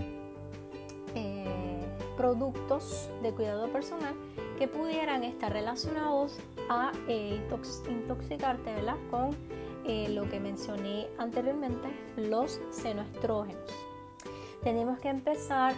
[1.15, 1.85] eh,
[2.15, 4.15] productos de cuidado personal
[4.57, 6.37] que pudieran estar relacionados
[6.69, 7.41] a eh,
[7.89, 8.71] intoxicarte
[9.11, 9.35] con
[9.85, 13.88] eh, lo que mencioné anteriormente, los senoestrógenos.
[14.64, 15.74] Tenemos que empezar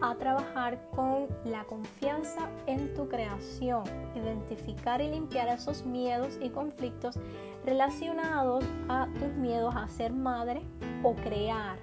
[0.00, 7.18] a trabajar con la confianza en tu creación, identificar y limpiar esos miedos y conflictos
[7.64, 10.62] relacionados a tus miedos a ser madre
[11.02, 11.78] o crear,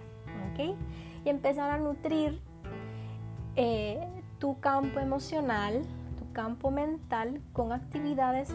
[1.23, 2.39] Y empezar a nutrir
[3.55, 5.81] eh, tu campo emocional,
[6.19, 8.49] tu campo mental con actividades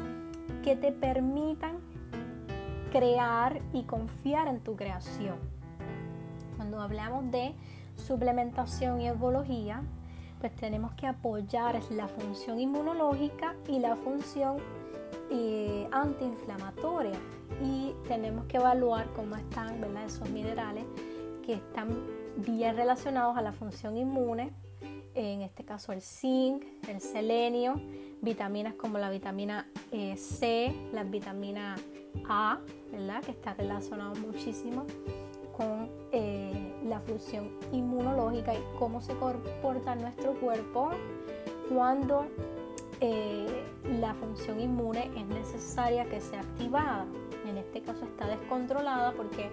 [0.63, 1.79] que te permitan
[2.93, 5.37] crear y confiar en tu creación.
[6.57, 7.55] Cuando hablamos de
[7.97, 9.83] suplementación y ecología,
[10.41, 14.59] pues tenemos que apoyar la función inmunológica y la función
[15.31, 17.19] eh, antiinflamatoria.
[17.63, 20.85] Y tenemos que evaluar cómo están esos minerales
[21.45, 21.89] que están
[22.37, 24.53] bien relacionados a la función inmune
[25.17, 27.81] en este caso el zinc, el selenio,
[28.21, 31.77] vitaminas como la vitamina eh, C, la vitamina
[32.29, 32.61] A,
[32.93, 33.23] ¿verdad?
[33.23, 34.85] que está relacionado muchísimo
[35.57, 40.91] con eh, la función inmunológica y cómo se comporta nuestro cuerpo
[41.69, 42.27] cuando
[43.01, 43.65] eh,
[44.01, 47.07] la función inmune es necesaria que sea activada.
[47.47, 49.51] En este caso está descontrolada porque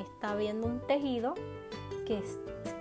[0.00, 1.34] está habiendo un tejido
[2.04, 2.22] que,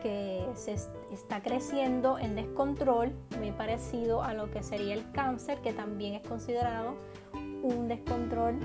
[0.01, 5.73] que se está creciendo en descontrol, muy parecido a lo que sería el cáncer, que
[5.73, 6.95] también es considerado
[7.63, 8.59] un descontrol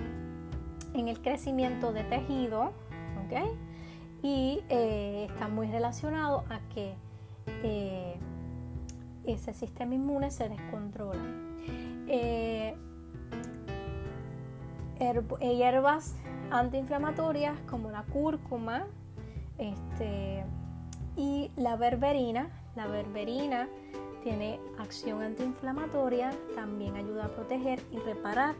[0.94, 2.72] en el crecimiento de tejido,
[4.22, 6.94] Y eh, está muy relacionado a que
[7.62, 8.16] eh,
[9.24, 11.22] ese sistema inmune se descontrola.
[12.08, 12.74] Eh,
[15.40, 16.16] hierbas
[16.50, 18.86] antiinflamatorias como la cúrcuma,
[19.58, 20.44] este,
[21.16, 22.48] y la berberina.
[22.76, 23.68] La berberina
[24.22, 28.54] tiene acción antiinflamatoria, también ayuda a proteger y reparar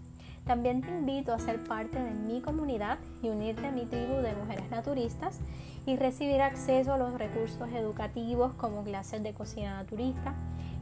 [0.46, 4.34] También te invito a ser parte de mi comunidad y unirte a mi tribu de
[4.34, 5.40] mujeres naturistas
[5.86, 10.34] y recibir acceso a los recursos educativos como clases de cocina naturista,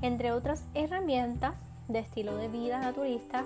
[0.03, 1.55] entre otras herramientas
[1.89, 3.45] de estilo de vida naturista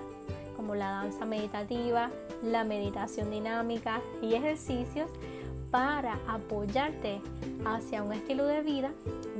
[0.57, 2.09] como la danza meditativa,
[2.43, 5.09] la meditación dinámica y ejercicios
[5.71, 7.21] para apoyarte
[7.65, 8.91] hacia un estilo de vida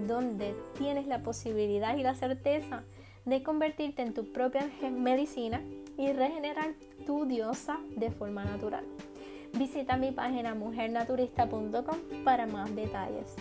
[0.08, 2.84] donde tienes la posibilidad y la certeza
[3.26, 5.62] de convertirte en tu propia medicina
[6.00, 6.74] y regenerar
[7.06, 8.86] tu diosa de forma natural.
[9.54, 13.36] Visita mi página mujernaturista.com para más detalles.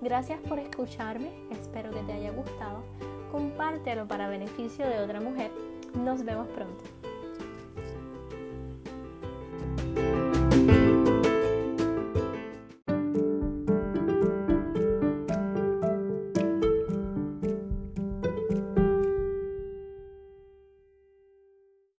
[0.00, 2.84] Gracias por escucharme, espero que te haya gustado.
[3.32, 5.50] Compártelo para beneficio de otra mujer.
[5.94, 6.84] Nos vemos pronto.